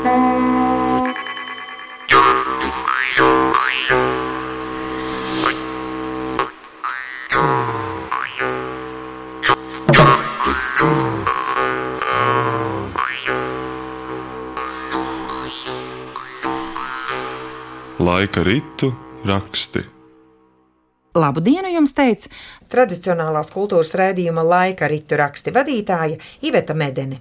Laika 0.00 0.14
ritu 18.42 18.94
raksti. 19.26 19.80
Labu 21.14 21.44
dienu 21.44 21.68
jums 21.74 21.92
teica 21.92 22.32
tradicionālās 22.72 23.52
kultūras 23.52 23.92
raidījuma 23.92 24.48
laika 24.48 24.88
ritu 24.88 25.20
raksti 25.20 25.52
vadītāja 25.52 26.16
Iveta 26.40 26.72
Medene. 26.72 27.20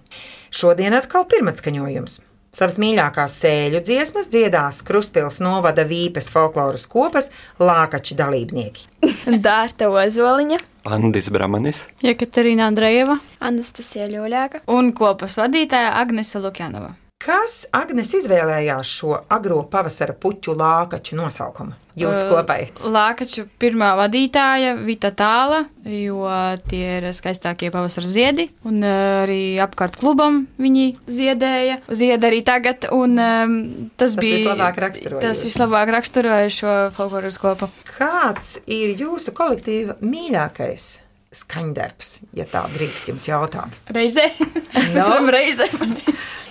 Šodien 0.49 0.95
atkal 0.95 1.27
pirmatskaņojums. 1.27 2.28
Savas 2.49 2.79
mīļākās 2.81 3.35
sēļu 3.43 3.81
dziesmas 3.85 4.29
dziedās 4.33 4.81
Krustpils 4.87 5.37
novada 5.43 5.83
Vīpes 5.85 6.31
folkloras 6.33 6.87
kopas 6.89 7.29
lākači 7.61 8.17
dalībnieki. 8.17 8.87
Dārta 9.45 9.91
Ozoliņa, 9.93 10.57
Andis 10.89 11.29
Bramanis. 11.29 11.83
Jekaterina 12.01 12.65
Andrejeva 12.71 13.19
Anastasija 13.39 14.09
Ļoļāka. 14.09 14.63
un 14.67 14.93
kopas 14.97 15.37
vadītāja 15.37 15.93
Agnese 16.01 16.41
Lukjanova. 16.41 16.95
Kas 17.19 17.65
Agnes 17.75 18.13
izvēlējās 18.15 18.87
šo 18.95 19.09
agro 19.35 19.57
pavasara 19.67 20.13
puķu 20.15 20.53
lākaču 20.55 21.17
nosaukumu 21.19 21.73
jūsu 21.99 22.21
kopai? 22.29 22.69
Lākaču 22.79 23.43
pirmā 23.59 23.89
vadītāja 23.99 24.77
Vita 24.87 25.11
Tāla, 25.11 25.65
jo 25.83 26.23
tie 26.71 26.93
ir 27.01 27.09
skaistākie 27.17 27.73
pavasara 27.73 28.07
ziedi, 28.07 28.45
un 28.63 28.79
arī 28.87 29.59
apkārt 29.59 29.99
klubam 29.99 30.45
viņi 30.63 30.85
ziedēja, 31.11 31.81
zied 31.91 32.23
arī 32.23 32.39
tagad, 32.47 32.87
un 32.95 33.19
tas, 33.19 34.15
Tas 34.15 34.17
bija 34.21 34.39
vislabāk 34.39 34.79
raksturoja 34.85 35.25
Tas 35.27 35.43
jūs. 35.43 35.49
vislabāk 35.51 35.91
raksturoja 35.97 36.55
šo 36.55 36.77
folkloras 36.95 37.41
kopu. 37.43 37.67
Kāds 37.99 38.61
ir 38.63 38.95
jūsu 38.95 39.35
kolektīva 39.35 39.99
mīļākais 39.99 40.87
skaņdarbs, 41.35 42.13
ja 42.37 42.45
tā 42.49 42.63
drīkst 42.73 43.09
jums 43.11 43.27
jautāt? 43.29 43.75
Reizē, 43.93 44.29
No. 44.95 45.03
varam 45.05 45.29
reizē 45.33 45.67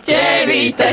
ķēvīte. 0.07 0.91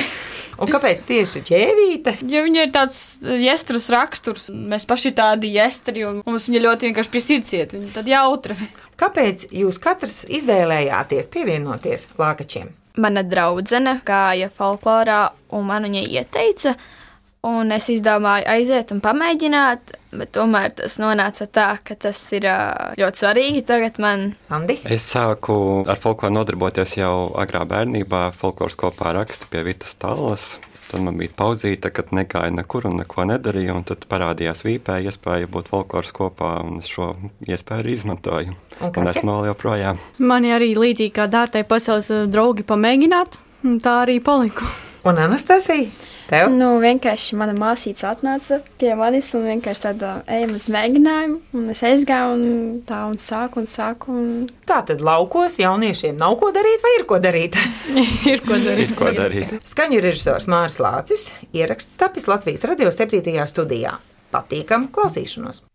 Un 0.63 0.69
kāpēc 0.71 1.01
tieši 1.03 1.41
ķēvīte? 1.49 2.13
Jo 2.31 2.45
viņa 2.45 2.61
ir 2.63 2.71
tāds 2.71 2.97
jestrus 3.43 3.89
raksturs, 3.91 4.45
mēs 4.55 4.85
paši 4.87 5.11
tādi 5.17 5.49
jestri, 5.57 6.05
un 6.07 6.21
mums 6.25 6.45
viņa 6.47 6.61
ļoti 6.63 6.87
vienkārši 6.89 7.11
pie 7.11 7.21
sirds 7.25 7.51
iet, 7.57 7.75
viņa 7.75 7.91
tad 7.97 8.07
jautra. 8.07 8.55
Kāpēc 8.95 9.49
jūs 9.51 9.79
katrs 9.83 10.21
izvēlējāties 10.31 11.27
pievienoties 11.33 12.07
lākačiem? 12.19 12.71
Mana 13.03 13.25
draudzene 13.27 13.97
gāja 14.07 14.47
folklorā, 14.55 15.25
un 15.51 15.65
man 15.67 15.83
viņa 15.89 16.05
ieteica. 16.15 16.77
Un 17.45 17.69
es 17.75 17.91
izdomāju 17.93 18.47
aiziet 18.49 18.89
un 18.95 19.01
pamēģināt, 19.05 19.91
bet 20.17 20.31
tomēr 20.33 20.71
tas 20.79 20.95
nonāca 20.97 21.45
tā, 21.45 21.67
ka 21.85 21.97
tas 22.07 22.17
ir 22.33 22.47
ļoti 22.97 23.21
svarīgi 23.21 23.65
tagad 23.67 23.99
man. 24.01 24.31
Andi? 24.49 24.79
Es 24.81 25.05
sāku 25.13 25.83
ar 25.85 25.99
folkloru 26.01 26.39
nodarboties 26.39 26.97
jau 26.97 27.29
agrā 27.37 27.61
bērnībā. 27.69 28.31
Folkloras 28.39 28.77
kopā 28.79 29.13
raksta 29.19 29.49
pie 29.51 29.61
Vitas 29.67 29.93
Tālas. 30.01 30.55
Tad 30.85 31.01
man 31.01 31.17
bija 31.17 31.33
pauzīte, 31.37 31.89
kad 31.93 32.11
negāja 32.13 32.53
nekur 32.53 32.85
un 32.89 32.99
neko 33.01 33.25
nedarīja. 33.29 33.73
un 33.77 33.85
Tad 33.89 34.05
parādījās 34.09 34.65
vīpē 34.65 34.99
iespēja 35.05 35.49
būt 35.51 35.69
folkloras 35.73 36.13
kopā, 36.15 36.55
un 36.65 36.79
es 36.81 36.89
šo 36.93 37.11
iespēju 37.45 37.83
arī 37.83 37.95
izmantoju. 37.97 38.57
Un 38.81 38.93
Un 39.01 39.11
esmu 39.13 39.37
vēl 39.37 39.51
joprojām. 39.51 40.01
Mani 40.17 40.53
arī 40.53 40.73
līdzīgi 40.77 41.13
kā 41.17 41.29
Dārtai 41.29 41.65
pasaules 41.67 42.09
draugi 42.29 42.65
pamēģināt, 42.65 43.37
un 43.65 43.79
tā 43.81 44.01
arī 44.05 44.19
paliku. 44.23 44.65
Un 45.05 45.19
Anastasija? 45.21 45.85
Tev? 46.25 46.47
Nu, 46.49 46.71
vienkārši 46.81 47.37
mana 47.37 47.53
māsīca 47.53 48.09
atnāca 48.15 48.57
pie 48.81 48.95
manis 48.97 49.27
un 49.37 49.43
vienkārši 49.45 49.83
tāda 49.83 50.13
ejam 50.33 50.55
uz 50.57 50.65
mēģinājumu. 50.73 51.37
Un 51.59 51.67
es 51.69 51.83
aizgāju 51.85 52.31
un 52.33 52.79
tā 52.89 53.03
un 53.11 53.19
sāku 53.21 53.61
un 53.61 53.69
sāku. 53.69 54.15
Un... 54.15 54.47
Tā 54.65 54.79
tad 54.89 55.03
laukos 55.05 55.59
jauniešiem 55.61 56.17
nav 56.17 56.39
ko 56.41 56.49
darīt, 56.55 56.81
vai 56.81 56.95
ir 56.97 57.05
ko 57.11 57.21
darīt? 57.21 57.59
ir 58.31 58.41
ko 58.47 58.57
darīt. 58.57 58.89
Ir 58.89 58.97
ko 58.97 59.13
darīt. 59.13 59.53
Skaņu 59.75 60.01
režisors 60.07 60.49
Mārcis 60.49 60.81
Lācis, 60.81 61.27
ieraksts 61.53 62.01
tapis 62.01 62.25
Latvijas 62.31 62.65
radio 62.65 62.89
7. 62.89 63.21
studijā. 63.51 63.99
Patīkam 64.33 64.89
klausīšanos! 64.95 65.67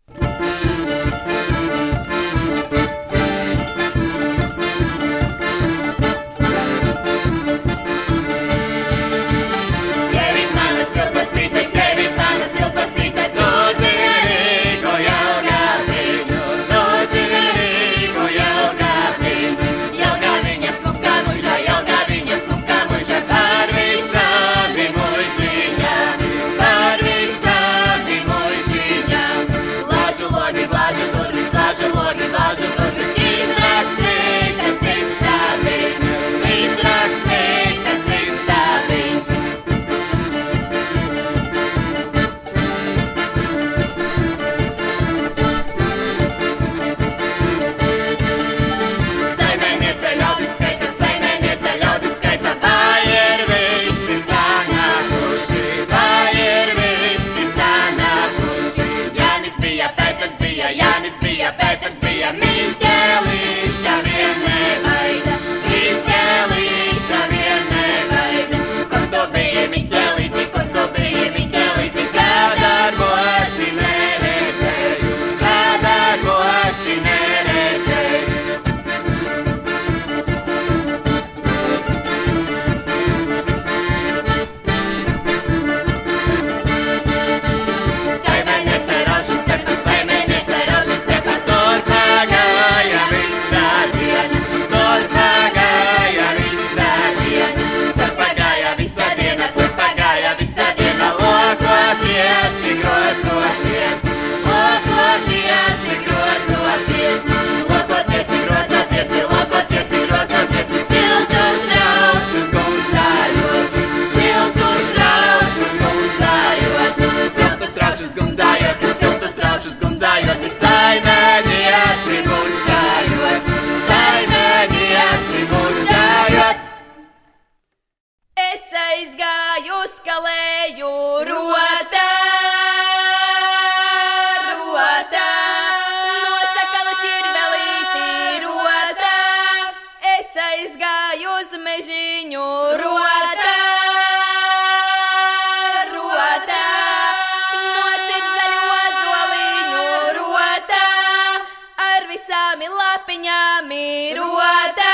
lapiņām, 152.41 152.61
ir 152.65 152.71
lapiņām, 152.73 153.71
ir 153.71 154.17
rotā, 154.17 154.93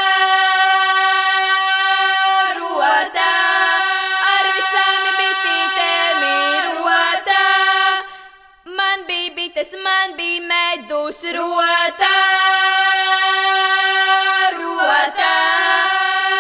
rotā. 2.58 3.30
Ar 4.32 4.50
visām 4.58 5.08
bitītēm 5.20 6.26
ir 6.28 6.68
rotā. 6.82 7.46
Man 8.80 9.06
bija 9.08 9.34
bites, 9.38 9.72
man 9.84 10.16
bija 10.18 10.44
medus 10.52 11.24
rotā. 11.38 12.14
rotā. 14.58 15.34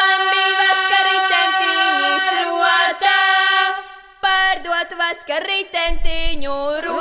Man 0.02 0.22
bija 0.34 0.54
vaskarītentiņas 0.62 2.30
rotā. 2.44 3.18
Pārdot 4.28 4.98
vaskarītentiņu 5.02 6.60
rotā. 6.84 6.97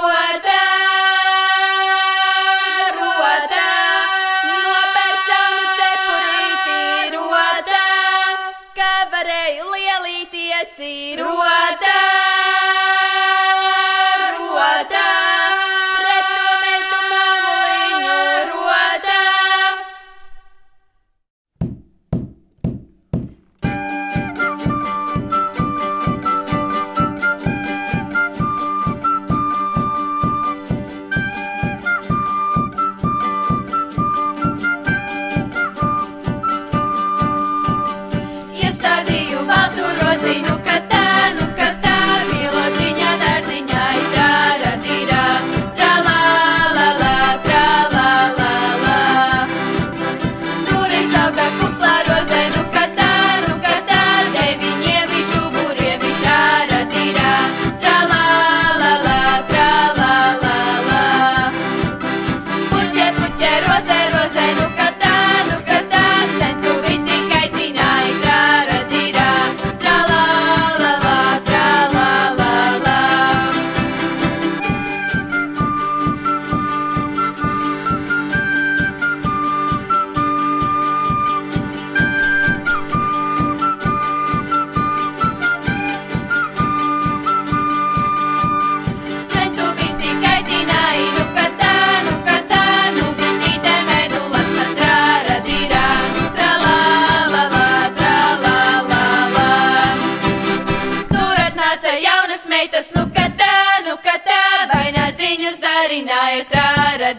Dziņus 105.86 105.86
darināja 105.86 106.44
trāra 106.50 107.12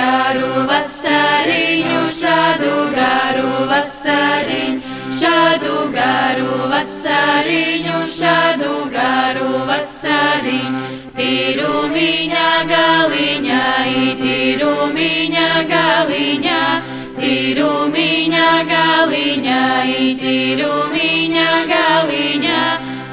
garu 0.00 0.64
vasariņu, 0.68 2.00
šādu 2.16 2.74
garu 2.96 3.50
vasariņu, 3.70 4.94
šādu 5.20 5.74
garu 5.96 6.68
vasariņu, 6.72 7.98
šādu 8.14 8.72
garu 8.94 9.50
vasariņu. 9.70 10.84
Tīrumiņa 11.18 12.46
galiņā, 12.70 13.64
tīrumiņa 14.22 15.48
galiņā, 15.72 16.60
tīrumiņa 17.20 18.48
galiņā, 18.72 19.60
tīrumiņa 20.24 21.48
galiņā. 21.72 22.62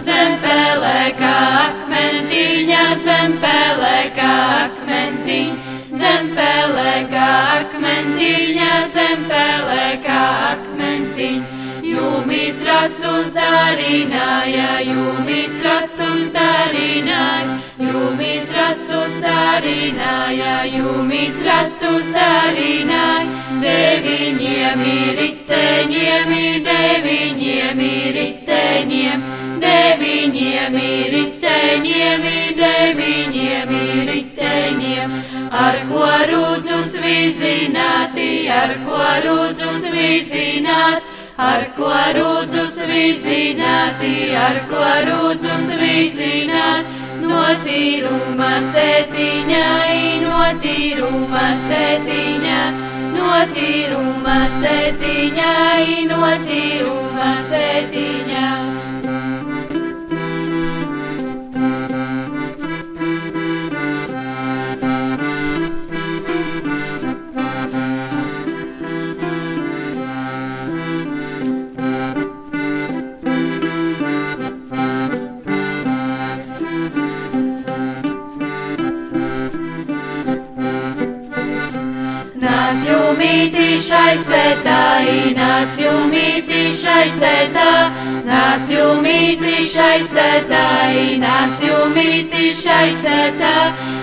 Zempelē 0.07 1.01
kā 1.19 1.35
akmentiņa, 1.65 2.83
zempelē 3.03 3.97
kā 4.15 4.35
akmentiņa, 4.63 5.66
akmentiņa, 7.77 8.69
zempelē 8.89 9.85
kā 10.01 10.21
akmentiņa. 10.53 11.55
Jūmīts 11.87 12.63
ratus 12.65 13.29
darināja, 13.35 14.81
jūmīts 14.85 15.61
ratus 15.65 16.31
darināja, 16.33 17.53
jūmīts 17.85 18.51
ratus 18.57 19.19
darināja, 19.21 20.55
jūmīts 20.73 21.45
ratus 21.45 22.09
darināja. 22.17 23.29
Deviņiem 23.61 24.83
ir 24.89 25.13
riteņiem, 25.21 26.33
deviņiem 26.67 27.83
ir 27.87 28.11
riteņiem, 28.17 29.25
deviņiem 29.63 30.81
ir 30.81 31.13
riteņiem, 31.13 32.25
deviņiem 32.25 32.29
ir 32.33 33.37
riteņiem. 33.37 33.86
Ar 35.57 35.77
ko 35.89 36.07
rūdzu 36.29 36.79
svizināti, 36.85 38.31
ar 38.53 38.75
ko 38.85 39.05
rūdzu 39.25 39.69
svizināti. 39.85 41.15
Ar 41.37 41.67
ko 41.77 41.89
rūdzu 42.17 42.63
svizināti, 42.73 44.13
ar 44.33 44.57
ko 44.71 44.85
rūdzu 45.05 45.57
svizināti, 45.67 46.95
no 47.21 47.43
tīruma 47.61 48.55
sētiņai, 48.71 49.99
no 50.23 50.39
tīruma 50.63 51.45
sētiņā, 51.67 52.63
no 53.13 53.35
tīruma 53.53 54.39
sētiņai, 54.57 56.09
no 56.09 56.33
tīruma 56.49 57.29
sētiņā. 57.51 58.76
Sētā, 83.87 85.03
nāc 85.37 85.77
jūmītī 85.79 86.71
šai 86.75 87.07
sētā, 87.07 87.67
nāc 88.27 88.71
jūmītī 88.71 89.63
šai 89.63 90.03
sētā, 90.03 90.63
nāc 91.21 91.61
jūmītī 91.63 92.51
šai 92.51 92.91
sētā. 92.91 93.53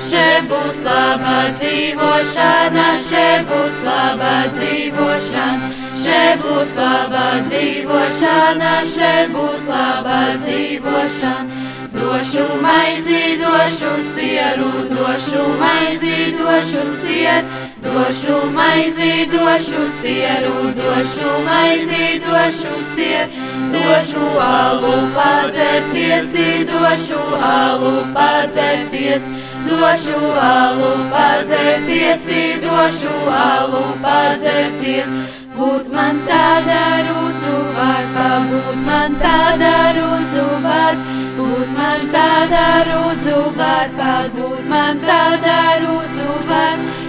Še 0.05 0.45
būs 0.49 0.85
laba 0.85 1.51
dzīvošana, 1.53 2.87
še 3.09 3.27
būs 3.49 3.83
laba 3.85 4.35
dzīvošana, 4.57 5.71
še 6.05 6.25
būs 6.41 6.75
laba 6.81 7.27
dzīvošana, 7.45 8.75
še 8.95 9.15
būs 9.37 9.69
laba 9.69 10.21
dzīvošana. 10.41 11.65
došu 11.95 12.45
maizi, 12.63 13.39
došu 13.39 13.93
sieru, 14.15 14.71
došu 14.91 15.43
maizi, 15.61 16.35
došu 16.39 16.83
sieru, 16.87 17.47
došu 17.85 18.37
maizi, 18.53 19.29
došu 19.33 19.87
sieru, 19.87 20.55
došu 20.77 21.31
maizi, 21.47 22.21
došu 22.27 22.75
sieru, 22.95 23.31
došu 23.73 24.25
alu 24.41 24.95
padzerties, 25.17 26.33
došu 26.73 27.21
alu 27.43 27.95
padzerties, 28.15 29.25
došu 29.69 30.21
alu 30.41 30.93
padzerties, 31.13 32.27
došu 32.63 33.15
alu 33.31 33.85
padzerties. 34.03 35.09
Būt 35.55 35.87
man 35.95 36.19
tāda 36.27 36.81
rūdzu 37.07 37.59
vārpa, 37.77 38.25
būt 38.51 38.81
man 38.89 39.15
tāda 39.23 39.75
rūdzu 39.95 40.47
vārpa, 40.65 41.15
būt 41.37 41.71
man 41.77 42.09
tāda 42.15 42.65
rūdzu 42.89 43.39
vārpa, 43.59 44.11
būt 44.35 44.67
man 44.73 44.99
tāda 45.07 45.59
rūdzu 45.85 46.27
vārpa, 46.49 47.04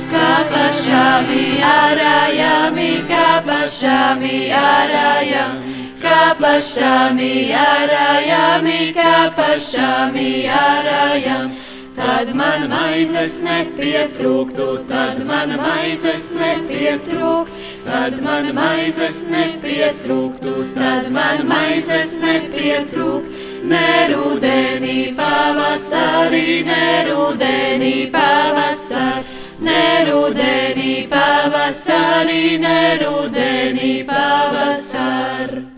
pašāmi 3.66 4.52
ārājami. 4.56 5.70
Kā 6.06 6.36
pašāmi 6.38 7.38
ārājami, 7.58 8.80
kā 8.94 9.14
pašāmi 9.38 10.32
ārājami. 10.52 11.64
Tad 11.96 12.34
man 12.36 12.66
maizes 12.68 13.38
nepietrūktu, 13.40 14.66
tad 14.90 15.22
man 15.26 15.54
maizes 15.56 16.26
nepietrūktu, 16.36 17.62
tad 17.86 18.20
man 18.26 18.50
maizes 18.58 19.22
nepietrūktu, 19.32 20.56
tad 20.76 21.08
man 21.16 21.48
maizes 21.48 22.18
nepietrūktu. 22.20 23.42
Nerūdenī 23.66 25.16
pavasarī, 25.16 26.62
nerūdenī 26.68 27.96
pavasarī, 28.14 29.45
nerūdenī 29.68 30.92
pavasarī, 31.12 32.42
nerūdenī 32.66 33.94
pavasarī. 34.10 35.75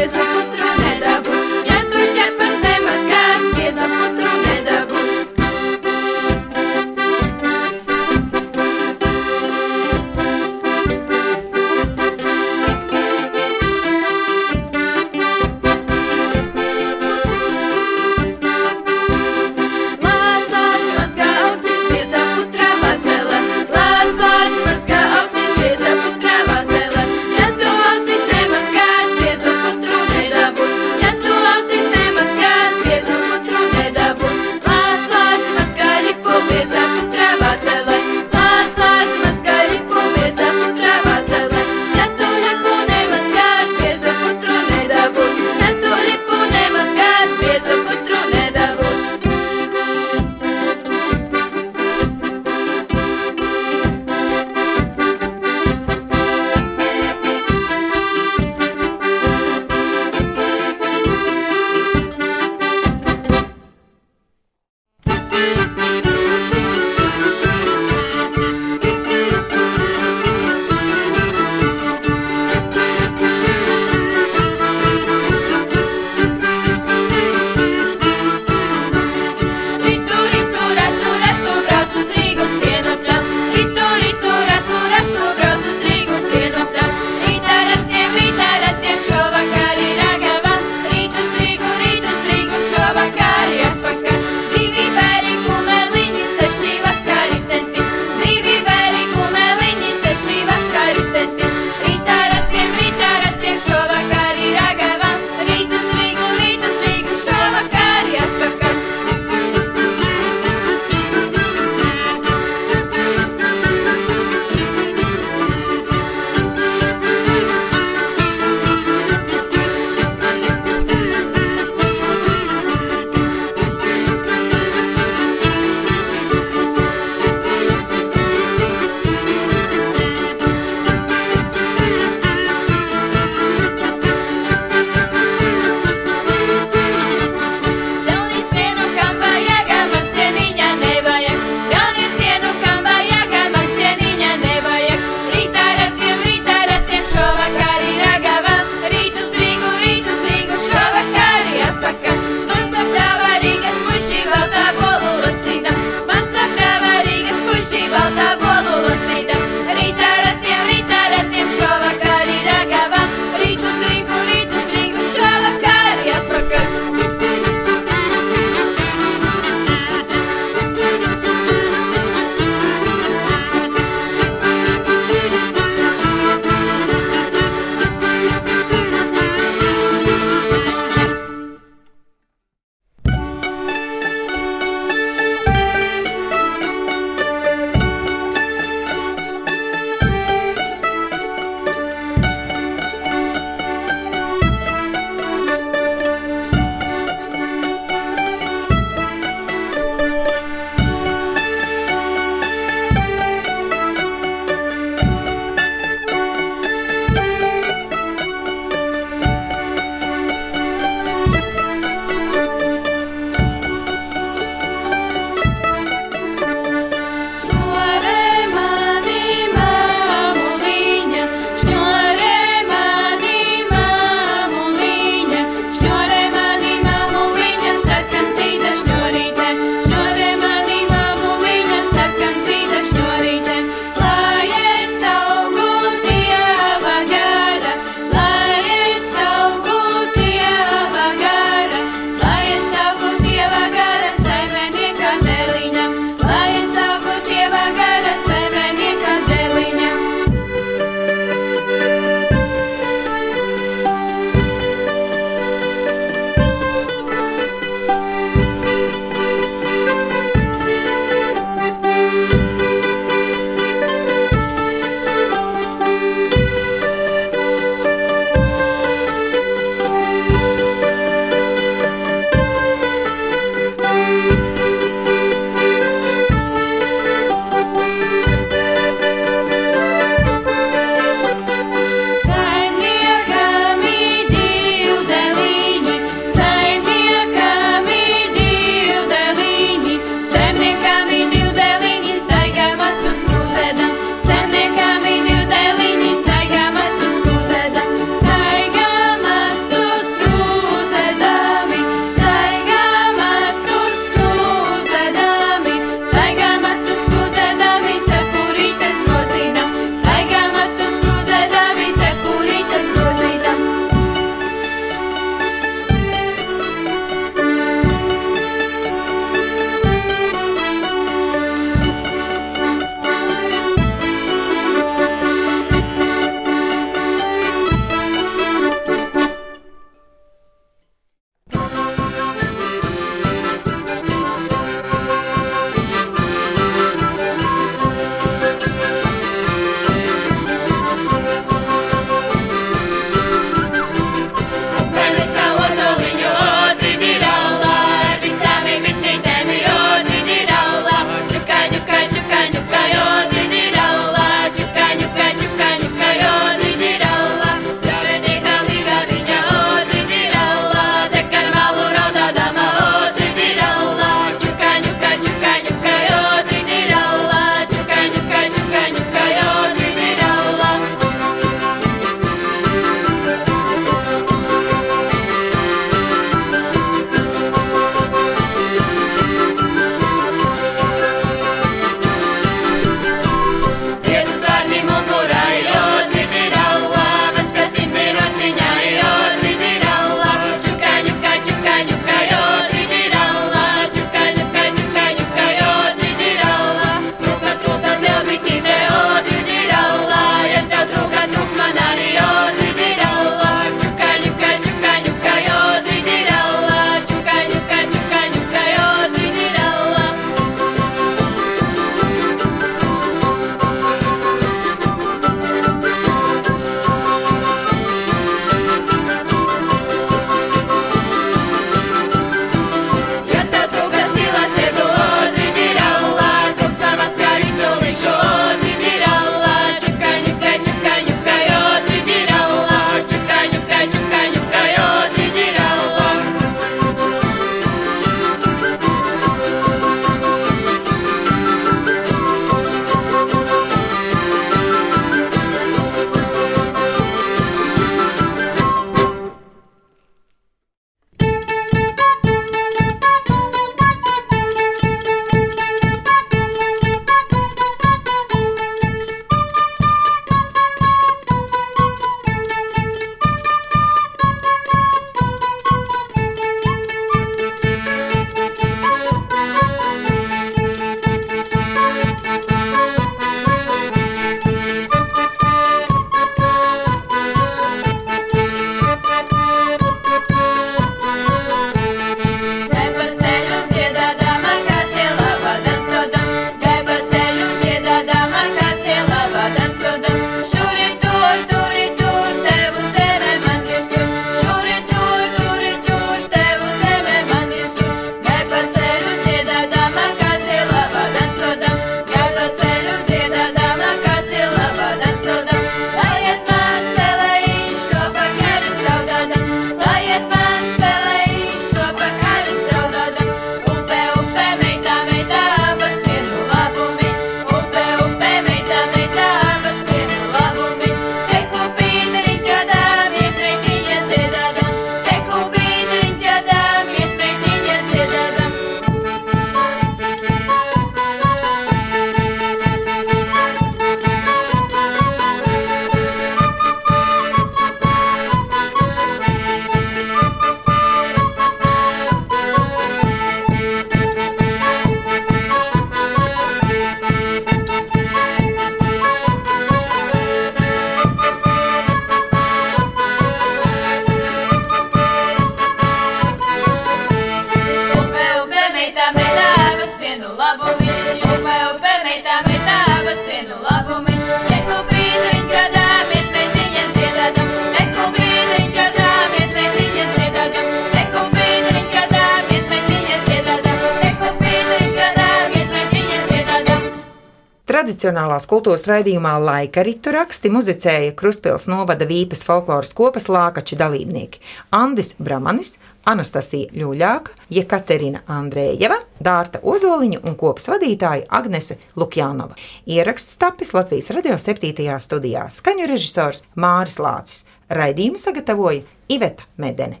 Tradicionālās 577.92 578.46
kultūras 578.48 578.86
raidījumā 578.88 579.34
laika 579.36 579.82
ritu 579.84 580.14
raksti 580.14 580.48
muzicēja 580.48 581.10
Kruspils 581.12 581.66
novada 581.68 582.06
Vīpas 582.08 582.40
folkloras 582.46 582.94
kopas 582.96 583.26
lākači 583.28 583.76
dalībnieki 583.76 584.40
Andis 584.72 585.10
Bramanis, 585.20 585.74
Anastasija 586.08 586.72
Ļuļāka, 586.72 587.36
Jekaterina 587.52 588.22
Andrējeva, 588.32 588.96
Dārta 589.20 589.60
Ozoliņa 589.60 590.22
un 590.24 590.38
kopas 590.40 590.70
vadītāja 590.72 591.28
Agnese 591.28 591.76
Lukjānova. 592.00 592.56
Ieraksts 592.88 593.36
tapis 593.36 593.74
Latvijas 593.76 594.08
radio 594.16 594.38
7. 594.40 594.96
studijā. 594.96 595.44
Skaņu 595.52 595.90
režisors 595.92 596.46
Māris 596.56 596.96
Lācis. 596.96 597.44
Raidījumu 597.68 598.24
sagatavoja 598.24 598.86
Iveta 599.12 599.44
Medene. 599.60 600.00